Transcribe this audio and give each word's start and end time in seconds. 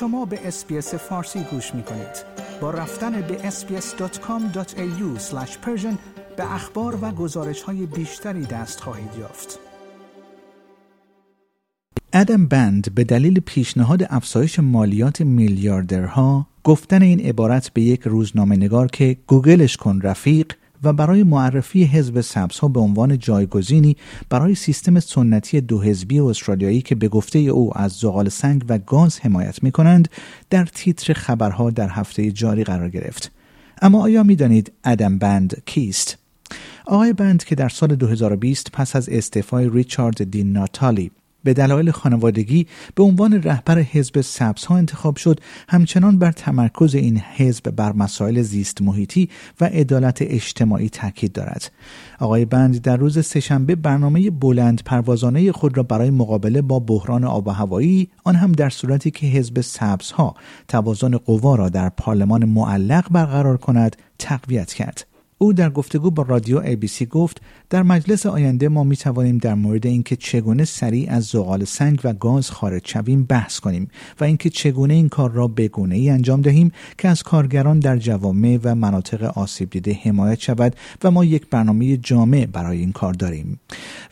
شما 0.00 0.24
به 0.24 0.48
SBS 0.48 0.94
فارسی 0.94 1.40
گوش 1.50 1.74
می 1.74 1.82
کنید. 1.82 2.24
با 2.60 2.70
رفتن 2.70 3.20
به 3.20 3.50
sbs.com.au 3.50 5.20
به 6.36 6.54
اخبار 6.54 6.98
و 7.02 7.10
گزارش 7.10 7.62
های 7.62 7.86
بیشتری 7.86 8.46
دست 8.46 8.80
خواهید 8.80 9.10
یافت. 9.20 9.58
آدام 12.12 12.46
بند 12.46 12.94
به 12.94 13.04
دلیل 13.04 13.40
پیشنهاد 13.40 14.06
افزایش 14.10 14.58
مالیات 14.58 15.20
میلیاردرها 15.20 16.46
گفتن 16.64 17.02
این 17.02 17.20
عبارت 17.20 17.68
به 17.68 17.82
یک 17.82 18.00
روزنامه 18.02 18.56
نگار 18.56 18.86
که 18.86 19.16
گوگلش 19.26 19.76
کن 19.76 20.00
رفیق 20.02 20.52
و 20.82 20.92
برای 20.92 21.22
معرفی 21.22 21.84
حزب 21.84 22.20
سبزها 22.20 22.68
به 22.68 22.80
عنوان 22.80 23.18
جایگزینی 23.18 23.96
برای 24.30 24.54
سیستم 24.54 25.00
سنتی 25.00 25.60
دو 25.60 25.82
حزبی 25.82 26.20
استرالیایی 26.20 26.82
که 26.82 26.94
به 26.94 27.08
گفته 27.08 27.38
او 27.38 27.78
از 27.78 27.92
زغال 27.92 28.28
سنگ 28.28 28.64
و 28.68 28.78
گاز 28.78 29.20
حمایت 29.20 29.62
می 29.62 29.72
کنند 29.72 30.08
در 30.50 30.64
تیتر 30.64 31.12
خبرها 31.12 31.70
در 31.70 31.88
هفته 31.88 32.30
جاری 32.30 32.64
قرار 32.64 32.88
گرفت. 32.88 33.32
اما 33.82 34.02
آیا 34.02 34.22
می 34.22 34.36
دانید 34.36 34.72
ادم 34.84 35.18
بند 35.18 35.62
کیست؟ 35.66 36.18
آقای 36.86 37.12
بند 37.12 37.44
که 37.44 37.54
در 37.54 37.68
سال 37.68 37.94
2020 37.94 38.72
پس 38.72 38.96
از 38.96 39.08
استعفای 39.08 39.70
ریچارد 39.72 40.30
دین 40.30 40.52
ناتالی 40.52 41.10
به 41.48 41.54
دلایل 41.54 41.90
خانوادگی 41.90 42.66
به 42.94 43.02
عنوان 43.02 43.42
رهبر 43.42 43.78
حزب 43.78 44.24
ها 44.68 44.76
انتخاب 44.76 45.16
شد 45.16 45.40
همچنان 45.68 46.18
بر 46.18 46.32
تمرکز 46.32 46.94
این 46.94 47.20
حزب 47.36 47.70
بر 47.70 47.92
مسائل 47.92 48.42
زیست 48.42 48.82
محیطی 48.82 49.28
و 49.60 49.64
عدالت 49.64 50.18
اجتماعی 50.22 50.88
تاکید 50.88 51.32
دارد. 51.32 51.72
آقای 52.18 52.44
بند 52.44 52.82
در 52.82 52.96
روز 52.96 53.26
سهشنبه 53.26 53.74
برنامه 53.74 54.30
بلند 54.30 54.82
پروازانه 54.84 55.52
خود 55.52 55.76
را 55.76 55.82
برای 55.82 56.10
مقابله 56.10 56.62
با 56.62 56.78
بحران 56.78 57.24
آب 57.24 57.46
و 57.46 57.50
هوایی 57.50 58.08
آن 58.24 58.34
هم 58.34 58.52
در 58.52 58.70
صورتی 58.70 59.10
که 59.10 59.26
حزب 59.26 59.64
ها 60.14 60.34
توازن 60.68 61.16
قوا 61.16 61.54
را 61.54 61.68
در 61.68 61.88
پارلمان 61.88 62.44
معلق 62.44 63.12
برقرار 63.12 63.56
کند 63.56 63.96
تقویت 64.18 64.72
کرد. 64.72 65.07
او 65.38 65.52
در 65.52 65.70
گفتگو 65.70 66.10
با 66.10 66.22
رادیو 66.22 66.62
ABC 66.62 67.02
گفت 67.02 67.40
در 67.70 67.82
مجلس 67.82 68.26
آینده 68.26 68.68
ما 68.68 68.84
می 68.84 68.96
توانیم 68.96 69.38
در 69.38 69.54
مورد 69.54 69.86
اینکه 69.86 70.16
چگونه 70.16 70.64
سریع 70.64 71.12
از 71.12 71.24
زغال 71.24 71.64
سنگ 71.64 72.00
و 72.04 72.12
گاز 72.12 72.50
خارج 72.50 72.82
شویم 72.84 73.24
بحث 73.24 73.60
کنیم 73.60 73.90
و 74.20 74.24
اینکه 74.24 74.50
چگونه 74.50 74.94
این 74.94 75.08
کار 75.08 75.30
را 75.30 75.48
به 75.48 75.68
گونه 75.68 75.94
ای 75.94 76.10
انجام 76.10 76.40
دهیم 76.40 76.72
که 76.98 77.08
از 77.08 77.22
کارگران 77.22 77.78
در 77.78 77.96
جوامع 77.96 78.58
و 78.64 78.74
مناطق 78.74 79.38
آسیب 79.38 79.70
دیده 79.70 79.98
حمایت 80.02 80.40
شود 80.40 80.76
و 81.04 81.10
ما 81.10 81.24
یک 81.24 81.46
برنامه 81.50 81.96
جامع 81.96 82.46
برای 82.46 82.78
این 82.78 82.92
کار 82.92 83.12
داریم. 83.12 83.60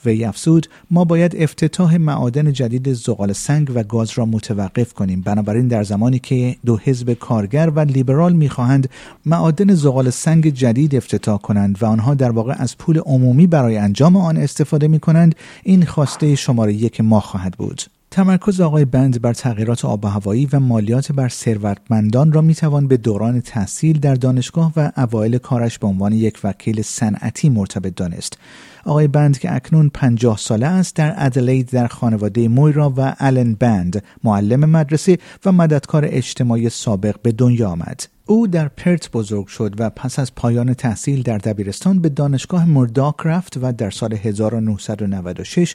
وی 0.05 0.25
افزود 0.25 0.67
ما 0.91 1.05
باید 1.05 1.37
افتتاح 1.37 1.97
معادن 1.97 2.53
جدید 2.53 2.93
زغال 2.93 3.33
سنگ 3.33 3.73
و 3.75 3.83
گاز 3.83 4.11
را 4.15 4.27
متوقف 4.27 4.93
کنیم. 4.93 5.21
بنابراین 5.21 5.69
در 5.69 5.83
زمانی 5.83 6.19
که 6.19 6.57
دو 6.65 6.77
حزب 6.77 7.13
کارگر 7.13 7.73
و 7.75 7.81
لیبرال 7.81 8.33
می‌خواهند 8.33 8.91
معادن 9.27 9.75
زغال 9.75 10.11
سنگ 10.11 10.49
جدید 10.49 10.95
افتتاح 10.95 11.16
کنند 11.19 11.83
و 11.83 11.87
آنها 11.87 12.15
در 12.15 12.31
واقع 12.31 12.55
از 12.59 12.79
پول 12.79 12.99
عمومی 12.99 13.47
برای 13.47 13.77
انجام 13.77 14.17
آن 14.17 14.37
استفاده 14.37 14.89
می 14.89 15.01
کنند 15.01 15.35
این 15.63 15.85
خواسته 15.85 16.35
شماره 16.35 16.73
یک 16.73 17.01
ما 17.01 17.21
خواهد 17.21 17.53
بود. 17.53 17.83
تمرکز 18.11 18.61
آقای 18.61 18.85
بند 18.85 19.23
بر 19.23 19.33
تغییرات 19.33 19.85
آب 19.85 20.05
و 20.05 20.09
هوایی 20.09 20.49
و 20.53 20.61
مالیات 20.61 21.13
بر 21.13 21.29
ثروتمندان 21.29 22.33
را 22.33 22.41
می‌توان 22.41 22.89
به 22.89 22.97
دوران 22.97 23.41
تحصیل 23.41 23.99
در 23.99 24.15
دانشگاه 24.15 24.73
و 24.77 24.91
اوایل 24.97 25.39
کارش 25.39 25.79
به 25.79 25.87
عنوان 25.87 26.13
یک 26.13 26.39
وکیل 26.45 26.83
صنعتی 26.83 27.49
مرتبط 27.49 27.95
دانست. 27.95 28.39
آقای 28.85 29.09
بند 29.09 29.39
که 29.39 29.55
اکنون 29.55 29.89
پنجاه 29.89 30.39
ساله 30.39 30.67
است 30.67 30.97
در 30.97 31.15
ادلید 31.17 31.71
در 31.71 31.87
خانواده 31.87 32.49
مویرا 32.49 32.93
و 32.97 33.15
آلن 33.21 33.55
بند 33.55 34.03
معلم 34.25 34.61
مدرسه 34.61 35.19
و 35.45 35.53
مددکار 35.53 36.05
اجتماعی 36.09 36.71
سابق 36.71 37.15
به 37.23 37.33
دنیا 37.33 37.71
آمد. 37.71 38.16
او 38.29 38.47
در 38.47 38.69
پرت 38.69 39.11
بزرگ 39.11 39.47
شد 39.47 39.75
و 39.79 39.91
پس 39.91 40.19
از 40.19 40.35
پایان 40.35 40.75
تحصیل 40.75 41.23
در 41.23 41.39
دبیرستان 41.39 42.01
به 42.01 42.09
دانشگاه 42.09 42.65
مرداک 42.65 43.15
رفت 43.25 43.59
و 43.63 43.73
در 43.73 43.91
سال 43.91 44.13
1996 44.13 45.75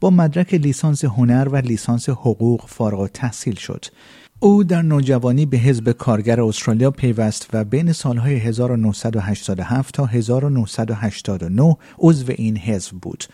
با 0.00 0.10
مدرک 0.10 0.54
لیسانس 0.54 1.04
هنر 1.04 1.48
و 1.52 1.56
لیسانس 1.56 2.08
حقوق 2.08 2.64
فارغ‌التحصیل 2.68 3.54
شد. 3.54 3.84
او 4.40 4.64
در 4.64 4.82
نوجوانی 4.82 5.46
به 5.46 5.56
حزب 5.56 5.92
کارگر 5.92 6.40
استرالیا 6.40 6.90
پیوست 6.90 7.48
و 7.52 7.64
بین 7.64 7.92
سالهای 7.92 8.36
1987 8.36 9.94
تا 9.94 10.06
1989 10.06 11.76
عضو 11.98 12.32
این 12.36 12.56
حزب 12.56 12.92
بود. 12.92 13.24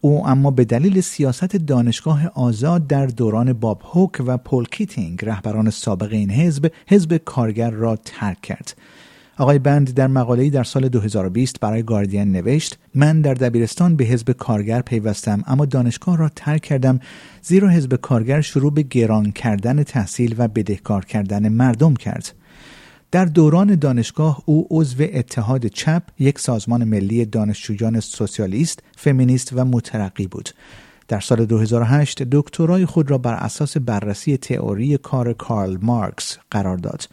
او 0.00 0.28
اما 0.28 0.50
به 0.50 0.64
دلیل 0.64 1.00
سیاست 1.00 1.56
دانشگاه 1.56 2.26
آزاد 2.26 2.86
در 2.86 3.06
دوران 3.06 3.52
باب 3.52 3.82
هوک 3.84 4.22
و 4.26 4.36
پال 4.36 4.64
کیتینگ 4.64 5.24
رهبران 5.24 5.70
سابق 5.70 6.12
این 6.12 6.30
حزب 6.30 6.70
حزب 6.86 7.16
کارگر 7.16 7.70
را 7.70 7.96
ترک 7.96 8.40
کرد. 8.40 8.74
آقای 9.38 9.58
بند 9.58 9.94
در 9.94 10.06
مقاله‌ای 10.06 10.50
در 10.50 10.64
سال 10.64 10.88
2020 10.88 11.60
برای 11.60 11.82
گاردین 11.82 12.32
نوشت 12.32 12.78
من 12.94 13.20
در 13.20 13.34
دبیرستان 13.34 13.96
به 13.96 14.04
حزب 14.04 14.32
کارگر 14.32 14.80
پیوستم 14.80 15.42
اما 15.46 15.64
دانشگاه 15.64 16.16
را 16.16 16.30
ترک 16.36 16.62
کردم 16.62 17.00
زیرا 17.42 17.68
حزب 17.68 17.94
کارگر 17.94 18.40
شروع 18.40 18.72
به 18.72 18.82
گران 18.82 19.32
کردن 19.32 19.82
تحصیل 19.82 20.34
و 20.38 20.48
بدهکار 20.48 21.04
کردن 21.04 21.48
مردم 21.48 21.94
کرد. 21.94 22.34
در 23.10 23.24
دوران 23.24 23.74
دانشگاه 23.74 24.42
او 24.44 24.66
عضو 24.70 25.04
اتحاد 25.12 25.66
چپ 25.66 26.02
یک 26.18 26.38
سازمان 26.38 26.84
ملی 26.84 27.24
دانشجویان 27.24 28.00
سوسیالیست، 28.00 28.82
فمینیست 28.96 29.52
و 29.52 29.64
مترقی 29.64 30.26
بود. 30.26 30.50
در 31.08 31.20
سال 31.20 31.46
2008 31.46 32.22
دکترای 32.22 32.86
خود 32.86 33.10
را 33.10 33.18
بر 33.18 33.34
اساس 33.34 33.76
بررسی 33.76 34.36
تئوری 34.36 34.98
کار 34.98 35.32
کارل 35.32 35.76
مارکس 35.82 36.38
قرار 36.50 36.76
داد. 36.76 37.08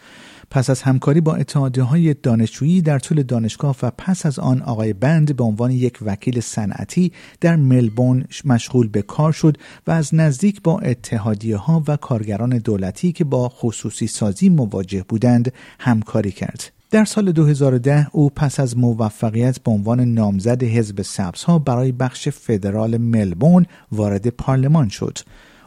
پس 0.51 0.69
از 0.69 0.81
همکاری 0.81 1.21
با 1.21 1.35
اتحادیه 1.35 1.83
های 1.83 2.13
دانشجویی 2.13 2.81
در 2.81 2.99
طول 2.99 3.23
دانشگاه 3.23 3.75
و 3.81 3.91
پس 3.97 4.25
از 4.25 4.39
آن 4.39 4.61
آقای 4.61 4.93
بند 4.93 5.35
به 5.35 5.43
عنوان 5.43 5.71
یک 5.71 5.97
وکیل 6.01 6.39
صنعتی 6.39 7.11
در 7.41 7.55
ملبورن 7.55 8.25
مشغول 8.45 8.87
به 8.87 9.01
کار 9.01 9.31
شد 9.31 9.57
و 9.87 9.91
از 9.91 10.15
نزدیک 10.15 10.61
با 10.61 10.79
اتحادیه 10.79 11.57
ها 11.57 11.83
و 11.87 11.97
کارگران 11.97 12.57
دولتی 12.57 13.11
که 13.11 13.23
با 13.23 13.49
خصوصی 13.49 14.07
سازی 14.07 14.49
مواجه 14.49 15.05
بودند 15.09 15.53
همکاری 15.79 16.31
کرد. 16.31 16.71
در 16.91 17.05
سال 17.05 17.31
2010 17.31 18.07
او 18.11 18.29
پس 18.29 18.59
از 18.59 18.77
موفقیت 18.77 19.59
به 19.59 19.71
عنوان 19.71 19.99
نامزد 19.99 20.63
حزب 20.63 21.01
سبزها 21.01 21.59
برای 21.59 21.91
بخش 21.91 22.29
فدرال 22.29 22.97
ملبورن 22.97 23.65
وارد 23.91 24.27
پارلمان 24.27 24.89
شد. 24.89 25.17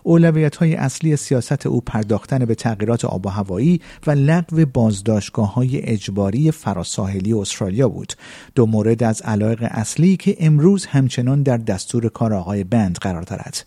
اولویت 0.08 0.56
های 0.56 0.74
اصلی 0.74 1.16
سیاست 1.16 1.66
او 1.66 1.80
پرداختن 1.80 2.44
به 2.44 2.54
تغییرات 2.54 3.04
آب 3.04 3.26
و 3.26 3.28
هوایی 3.28 3.80
و 4.06 4.10
لغو 4.10 4.64
بازداشتگاه 4.64 5.54
های 5.54 5.80
اجباری 5.82 6.50
فراساحلی 6.50 7.32
استرالیا 7.32 7.88
بود 7.88 8.12
دو 8.54 8.66
مورد 8.66 9.02
از 9.02 9.22
علایق 9.22 9.58
اصلی 9.62 10.16
که 10.16 10.36
امروز 10.40 10.86
همچنان 10.86 11.42
در 11.42 11.56
دستور 11.56 12.08
کار 12.08 12.34
آقای 12.34 12.64
بند 12.64 12.98
قرار 12.98 13.22
دارد 13.22 13.66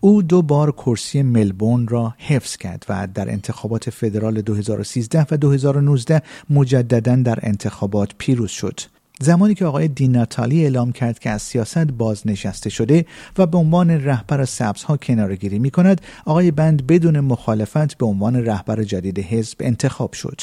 او 0.00 0.22
دو 0.22 0.42
بار 0.42 0.72
کرسی 0.72 1.22
ملبورن 1.22 1.86
را 1.88 2.14
حفظ 2.18 2.56
کرد 2.56 2.86
و 2.88 3.08
در 3.14 3.30
انتخابات 3.30 3.90
فدرال 3.90 4.42
2013 4.42 5.26
و 5.30 5.36
2019 5.36 6.22
مجددا 6.50 7.16
در 7.16 7.38
انتخابات 7.42 8.10
پیروز 8.18 8.50
شد. 8.50 8.80
زمانی 9.20 9.54
که 9.54 9.64
آقای 9.64 9.88
دیناتالی 9.88 10.62
اعلام 10.62 10.92
کرد 10.92 11.18
که 11.18 11.30
از 11.30 11.42
سیاست 11.42 11.84
بازنشسته 11.84 12.70
شده 12.70 13.06
و 13.38 13.46
به 13.46 13.58
عنوان 13.58 13.90
رهبر 13.90 14.44
سبزها 14.44 14.96
کنارگیری 14.96 15.58
می 15.58 15.70
کند 15.70 16.00
آقای 16.24 16.50
بند 16.50 16.86
بدون 16.86 17.20
مخالفت 17.20 17.98
به 17.98 18.06
عنوان 18.06 18.36
رهبر 18.36 18.82
جدید 18.82 19.18
حزب 19.18 19.56
انتخاب 19.60 20.12
شد. 20.12 20.40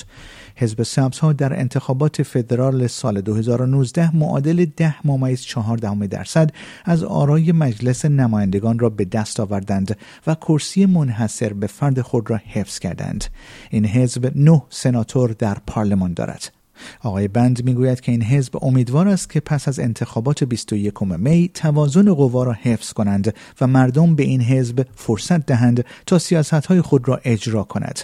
حزب 0.55 0.83
سبزها 0.83 1.33
در 1.33 1.59
انتخابات 1.59 2.23
فدرال 2.23 2.87
سال 2.87 3.21
2019 3.21 4.15
معادل 4.15 4.65
10 4.77 5.07
ممیز 5.07 5.41
4 5.41 5.77
درصد 5.77 6.51
از 6.85 7.03
آرای 7.03 7.51
مجلس 7.51 8.05
نمایندگان 8.05 8.79
را 8.79 8.89
به 8.89 9.05
دست 9.05 9.39
آوردند 9.39 9.97
و 10.27 10.35
کرسی 10.35 10.85
منحصر 10.85 11.53
به 11.53 11.67
فرد 11.67 12.01
خود 12.01 12.29
را 12.29 12.39
حفظ 12.45 12.79
کردند. 12.79 13.25
این 13.69 13.85
حزب 13.85 14.31
نه 14.35 14.63
سناتور 14.69 15.31
در 15.31 15.57
پارلمان 15.67 16.13
دارد. 16.13 16.60
آقای 17.03 17.27
بند 17.27 17.63
می‌گوید 17.63 18.01
که 18.01 18.11
این 18.11 18.23
حزب 18.23 18.63
امیدوار 18.63 19.07
است 19.07 19.29
که 19.29 19.39
پس 19.39 19.67
از 19.67 19.79
انتخابات 19.79 20.43
21 20.43 21.01
می 21.01 21.49
توازن 21.53 22.13
قوا 22.13 22.43
را 22.43 22.53
حفظ 22.53 22.93
کنند 22.93 23.35
و 23.61 23.67
مردم 23.67 24.15
به 24.15 24.23
این 24.23 24.41
حزب 24.41 24.85
فرصت 24.95 25.45
دهند 25.45 25.85
تا 26.05 26.19
سیاست 26.19 26.81
خود 26.81 27.07
را 27.07 27.21
اجرا 27.23 27.63
کند. 27.63 27.99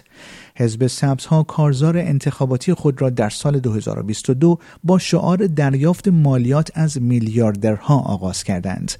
حزب 0.60 0.88
سبزها 0.88 1.44
کارزار 1.44 1.98
انتخاباتی 1.98 2.74
خود 2.74 3.02
را 3.02 3.10
در 3.10 3.30
سال 3.30 3.60
2022 3.60 4.60
با 4.84 4.98
شعار 4.98 5.38
دریافت 5.38 6.08
مالیات 6.08 6.72
از 6.74 7.02
میلیاردرها 7.02 8.00
آغاز 8.00 8.44
کردند. 8.44 8.92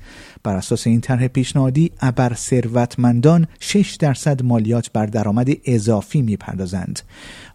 بر 0.44 0.56
اساس 0.56 0.88
این 0.88 1.02
طرح 1.02 1.28
پیشنهادی 1.28 1.92
ابر 2.02 2.34
ثروتمندان 2.34 3.48
6 3.60 3.96
درصد 3.96 4.44
مالیات 4.44 4.92
بر 4.92 5.06
درآمد 5.06 5.50
اضافی 5.66 6.22
می‌پردازند. 6.22 7.00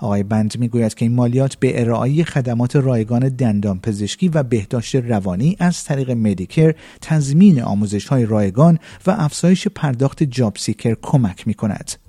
آقای 0.01 0.23
بند 0.23 0.59
می‌گوید 0.59 0.95
که 0.95 1.05
این 1.05 1.15
مالیات 1.15 1.55
به 1.55 1.81
ارائه 1.81 2.25
خدمات 2.25 2.77
رایگان 2.77 3.29
دندان 3.29 3.81
پزشکی 3.81 4.29
و 4.29 4.43
بهداشت 4.43 4.95
روانی 4.95 5.57
از 5.59 5.85
طریق 5.85 6.11
مدیکر 6.11 6.75
تضمین 7.01 7.63
آموزش 7.63 8.07
های 8.07 8.27
رایگان 8.27 8.79
و 9.07 9.11
افزایش 9.11 9.69
پرداخت 9.69 10.23
JobSeeker 10.23 10.97
کمک 11.03 11.47
می 11.47 11.55
کند. 11.55 12.02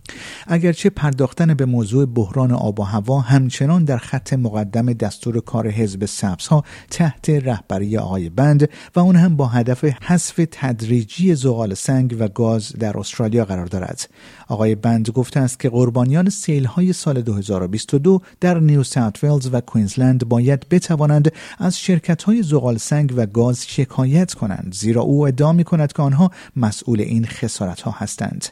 اگرچه 0.47 0.89
پرداختن 0.89 1.53
به 1.53 1.65
موضوع 1.65 2.05
بحران 2.05 2.51
آب 2.51 2.79
و 2.79 2.83
هوا 2.83 3.19
همچنان 3.19 3.83
در 3.83 3.97
خط 3.97 4.33
مقدم 4.33 4.94
دستور 4.94 5.39
کار 5.39 5.69
حزب 5.69 6.05
سبزها 6.50 6.63
تحت 6.91 7.29
رهبری 7.29 7.97
آقای 7.97 8.29
بند 8.29 8.69
و 8.95 9.00
اون 9.00 9.15
هم 9.15 9.35
با 9.35 9.47
هدف 9.47 9.83
حذف 9.83 10.47
تدریجی 10.51 11.35
زغال 11.35 11.73
سنگ 11.73 12.15
و 12.19 12.27
گاز 12.27 12.71
در 12.71 12.97
استرالیا 12.97 13.45
قرار 13.45 13.65
دارد. 13.65 14.09
آقای 14.47 14.75
بند 14.75 15.09
گفته 15.09 15.39
است 15.39 15.59
که 15.59 15.69
قربانیان 15.69 16.29
سیل 16.29 16.65
های 16.65 16.94
سال 16.94 17.21
2022 17.21 18.21
در 18.39 18.59
نیو 18.59 18.83
ساوت 18.83 19.23
ولز 19.23 19.50
و 19.51 19.61
کوینزلند 19.61 20.29
باید 20.29 20.65
بتوانند 20.69 21.31
از 21.57 21.79
شرکت 21.79 22.23
های 22.23 22.44
زغال 22.44 22.77
سنگ 22.77 23.13
و 23.17 23.25
گاز 23.25 23.65
شکایت 23.67 24.33
کنند 24.33 24.75
زیرا 24.79 25.01
او 25.01 25.27
ادعا 25.27 25.53
می 25.53 25.63
کند 25.63 25.94
که 25.94 26.01
آنها 26.01 26.31
مسئول 26.55 27.01
این 27.01 27.25
خسارت 27.25 27.81
ها 27.81 27.91
هستند. 27.91 28.45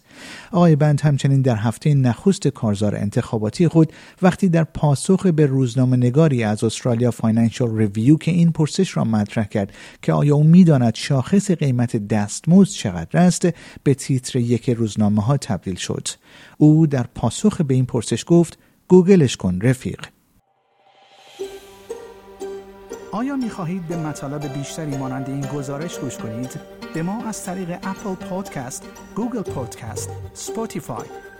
آقای 0.51 0.75
بند 0.75 1.01
همچنین 1.01 1.41
در 1.42 1.56
هفته 1.56 1.94
نخست 1.94 2.48
کارزار 2.48 2.96
انتخاباتی 2.96 3.68
خود 3.68 3.94
وقتی 4.22 4.50
در 4.50 4.64
پاسخ 4.64 5.26
به 5.26 5.46
روزنامه 5.46 5.98
نگاری 5.98 6.44
از 6.44 6.64
استرالیا 6.64 7.12
فاینانشال 7.12 7.78
ریویو 7.78 8.18
که 8.18 8.32
این 8.32 8.52
پرسش 8.52 8.98
را 8.98 9.04
مطرح 9.04 9.46
کرد 9.46 9.74
که 10.02 10.14
آیا 10.14 10.36
او 10.36 10.44
می‌داند 10.44 10.96
شاخص 10.96 11.52
قیمت 11.52 12.08
دستمزد 12.08 12.72
چقدر 12.72 13.20
است 13.20 13.48
به 13.84 13.94
تیتر 13.94 14.40
یک 14.40 14.70
روزنامه 14.70 15.22
ها 15.22 15.38
تبدیل 15.38 15.76
شد 15.76 16.08
او 16.58 16.88
در 16.88 17.06
پاسخ 17.16 17.62
به 17.62 17.74
این 17.74 17.86
پرسش 17.86 18.24
گفت 18.28 18.60
گوگلش 18.88 19.38
کن 19.38 19.60
رفیق 19.62 20.06
آیا 23.12 23.36
می 23.36 23.50
خواهید 23.50 23.88
به 23.88 23.98
مطالب 23.98 24.54
بیشتری 24.54 24.98
مانند 24.98 25.30
این 25.30 25.42
گزارش 25.42 26.00
گوش 26.00 26.18
کنید؟ 26.18 26.60
به 26.94 27.04
ما 27.04 27.26
از 27.26 27.46
طریق 27.46 27.70
اپل 27.70 28.16
پادکست، 28.16 28.84
گوگل 29.16 29.42
پادکست، 29.42 30.10
اسپاتیفای 30.34 31.06